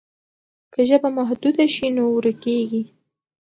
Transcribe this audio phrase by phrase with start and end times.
[0.73, 2.83] که ژبه محدوده شي نو ورکېږي.